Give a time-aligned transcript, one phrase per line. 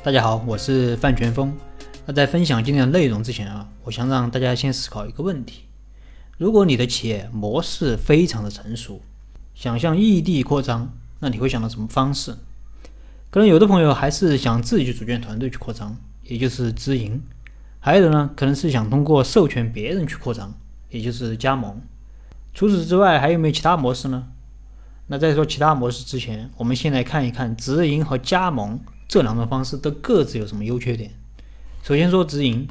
[0.00, 1.52] 大家好，我是范全峰。
[2.06, 5.64] 那在分享今天的内容之前啊，我想让大家先思考一个问题：
[6.38, 9.02] 如果你的企业模式非常的成熟，
[9.56, 12.36] 想向异地扩张，那你会想到什么方式？
[13.28, 17.18] 可能有的朋友还是想自己去组建团队去扩张，也就是直营；
[17.80, 20.54] 还有的呢，可能是想通过授权别人去扩张，
[20.90, 21.82] 也就是加盟。
[22.54, 24.28] 除此之外，还有没有其他模式呢？
[25.08, 28.78] 那在说其他模式之前，我们先来看一看直营和加盟。
[29.08, 31.10] 这两种方式都各自有什么优缺点？
[31.82, 32.68] 首先说直营，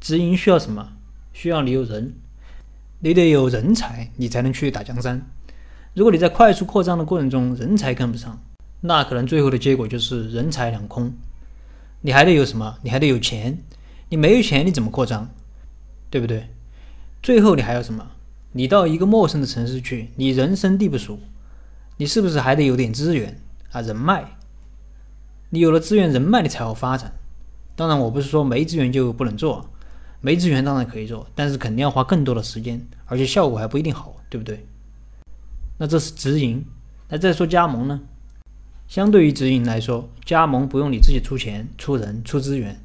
[0.00, 0.94] 直营需要什么？
[1.32, 2.14] 需要你有人，
[2.98, 5.24] 你得有人才，你才能去打江山。
[5.94, 8.42] 如果你在快速扩张的过程中人才跟不上，
[8.80, 11.12] 那可能最后的结果就是人财两空。
[12.00, 12.78] 你还得有什么？
[12.82, 13.58] 你还得有钱。
[14.08, 15.30] 你没有钱，你怎么扩张？
[16.10, 16.48] 对不对？
[17.22, 18.10] 最后你还要什么？
[18.52, 21.20] 你到一个陌生的城市去，你人生地不熟，
[21.98, 23.40] 你是不是还得有点资源
[23.70, 23.80] 啊？
[23.80, 24.37] 人脉。
[25.50, 27.12] 你有了资源人脉，你才好发展。
[27.74, 29.70] 当然，我不是说没资源就不能做，
[30.20, 34.66] 没资源当然可以做，但是肯定要花更多的时间，而且效果还不一定好，对不对？
[35.78, 36.64] 那这是直营。
[37.08, 38.00] 那再说加盟呢？
[38.88, 42.78] 相对于直营来说，加盟不用你自己出钱、出人、出资源。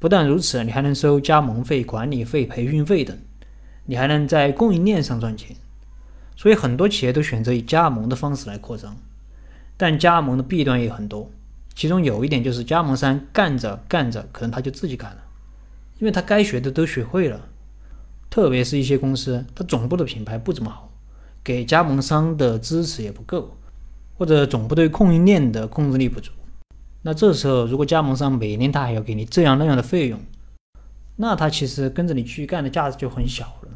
[0.00, 3.16] 不但如此，你还能收加盟费、管理费、培训费等，
[3.84, 5.56] 你还能在供应链上赚钱。
[6.34, 8.96] 所以很多企业都选择以加盟的方式来扩张，
[9.76, 11.30] 但加盟的弊端也很多。
[11.78, 15.22] 其中有一点就是加盟商干着干着，可能他就自己干了，
[16.00, 17.40] 因为他该学的都学会了。
[18.28, 20.90] 特别是一些公司，它总部的品牌不怎么好，
[21.44, 23.56] 给加盟商的支持也不够，
[24.16, 26.32] 或者总部对供应链的控制力不足。
[27.02, 30.18] 那这时候，如果加盟商每年他还要给你这样那样的费用，
[31.14, 33.68] 那他其实跟着你去干的价值就很小了。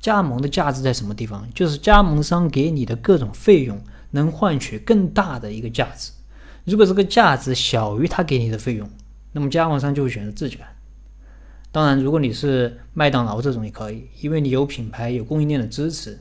[0.00, 1.48] 加盟的价值在什么地方？
[1.54, 6.10] 就是加盟商给你的各种费用能换取更大的一个价值。
[6.68, 8.86] 如果这个价值小于他给你的费用，
[9.32, 10.68] 那么加盟商就会选择自己干。
[11.72, 16.20] 当然，如果你是麦当劳这种也可以，因为你有品牌、有供应链的支持，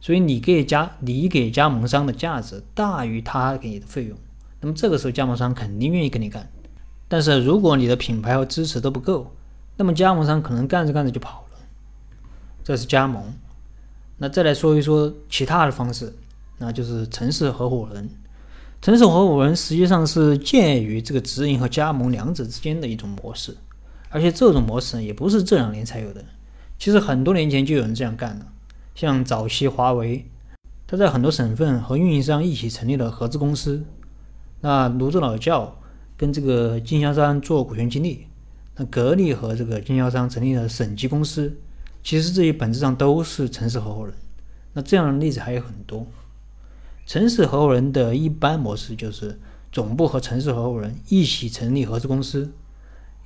[0.00, 4.16] 所以你给加你给加盟商的价值大于他给你的费用，
[4.62, 6.50] 那么这个时候加盟商肯定愿意跟你干。
[7.06, 9.34] 但是如果你的品牌和支持都不够，
[9.76, 11.58] 那么加盟商可能干着干着就跑了。
[12.64, 13.22] 这是加盟。
[14.16, 16.14] 那再来说一说其他的方式，
[16.56, 18.08] 那就是城市合伙人。
[18.82, 23.56] 城市合伙人实际上是介于这个直营和加盟两者之间的一种模式，
[24.08, 26.24] 而且这种模式也不是这两年才有的，
[26.80, 28.46] 其实很多年前就有人这样干了。
[28.96, 30.26] 像早期华为，
[30.84, 33.84] 他在很多省份和运营商一起成立了合资公司，
[34.62, 35.78] 那泸州老窖
[36.16, 38.26] 跟这个经销商做股权激励，
[38.74, 41.56] 那格力和这个经销商成立了省级公司，
[42.02, 44.12] 其实这些本质上都是城市合伙人。
[44.72, 46.04] 那这样的例子还有很多。
[47.04, 49.38] 城市合伙人的一般模式就是
[49.70, 52.52] 总部和城市合伙人一起成立合资公司，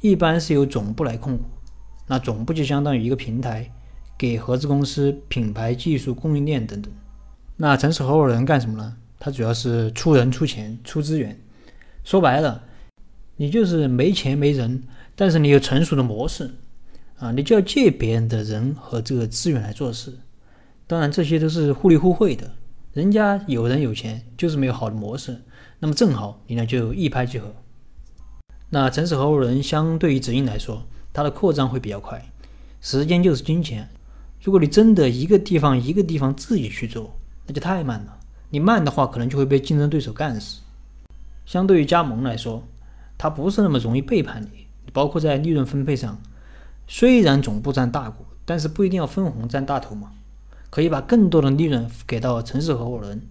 [0.01, 1.45] 一般是由总部来控股。
[2.07, 3.71] 那总部就相当于一个平台，
[4.17, 6.93] 给合资公司品牌、技术、供应链等等。
[7.57, 8.97] 那城市合伙人干什么呢？
[9.19, 11.39] 他主要是出人、出钱、出资源。
[12.05, 12.63] 说白了，
[13.37, 14.85] 你就是没钱没人，
[15.15, 16.51] 但是你有成熟的模式
[17.19, 20.19] 啊，你就要借别人的人和这个资源来做事。
[20.87, 22.53] 当然，这些都是互利互惠的。
[22.97, 25.43] 人家有人有钱，就是没有好的模式，
[25.81, 27.55] 那么正好你呢就一拍即合。
[28.71, 32.25] 那城市合伙人相对于直营来说，它的扩张会比较快，
[32.81, 33.87] 时间就是金钱。
[34.41, 37.15] 如果你真的一个地方一个地方自己去做，
[37.47, 38.19] 那就太慢了。
[38.49, 40.63] 你慢的话，可能就会被竞争对手干死。
[41.45, 42.67] 相对于加盟来说，
[43.19, 46.19] 它不是那么容易背叛你，包括在利润分配上，
[46.89, 50.13] 虽然总部占大股，但是不一定要分红占大头嘛。
[50.69, 53.23] 可以把更多的利润给到城市合伙人，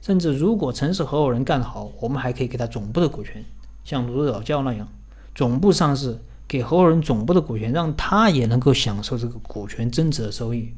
[0.00, 3.44] 甚至如果城市合伙人干得好，我们还可以给他总部的股权，
[3.84, 4.88] 像泸州老窖那样，
[5.34, 10.72] 总部上市，给合伙人总部的股权，让他也能够享受这个股权增值的收益，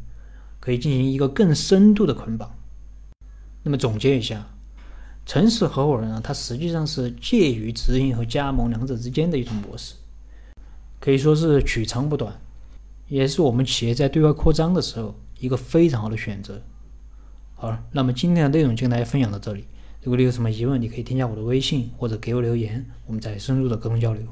[0.58, 2.50] 可以进行一个更深度的捆绑。
[3.62, 4.46] 那么总结一下，
[5.26, 9.94] 城市合伙人啊，它实际上是介于直营和加盟两者之间的一种模式，
[10.98, 12.32] 可以说是取长补短，
[13.08, 15.14] 也是我们企业在对外扩张的时候。
[15.38, 16.62] 一个非常好的选择。
[17.54, 19.66] 好了，那么今天的内容就跟大家分享到这里。
[20.02, 24.22] 如果你有什么疑问，你可以添加我的微信或者给我留言，我们再深入的沟通交流。